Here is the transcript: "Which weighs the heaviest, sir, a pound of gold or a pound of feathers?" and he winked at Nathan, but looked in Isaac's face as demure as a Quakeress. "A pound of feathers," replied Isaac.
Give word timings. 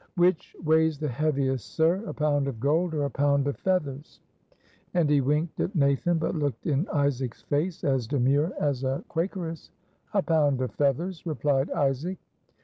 "Which 0.15 0.55
weighs 0.63 0.97
the 0.97 1.07
heaviest, 1.09 1.75
sir, 1.75 1.97
a 2.07 2.13
pound 2.15 2.47
of 2.47 2.59
gold 2.59 2.95
or 2.95 3.03
a 3.03 3.09
pound 3.11 3.47
of 3.47 3.55
feathers?" 3.57 4.19
and 4.95 5.07
he 5.07 5.21
winked 5.21 5.59
at 5.59 5.75
Nathan, 5.75 6.17
but 6.17 6.33
looked 6.33 6.65
in 6.65 6.87
Isaac's 6.89 7.43
face 7.43 7.83
as 7.83 8.07
demure 8.07 8.51
as 8.59 8.83
a 8.83 9.03
Quakeress. 9.09 9.69
"A 10.15 10.23
pound 10.23 10.59
of 10.61 10.71
feathers," 10.71 11.23
replied 11.27 11.69
Isaac. 11.69 12.17